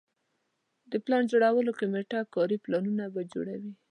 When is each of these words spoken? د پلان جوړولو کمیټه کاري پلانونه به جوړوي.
د 0.91 0.93
پلان 1.05 1.23
جوړولو 1.31 1.77
کمیټه 1.79 2.19
کاري 2.33 2.57
پلانونه 2.65 3.03
به 3.13 3.21
جوړوي. 3.33 3.73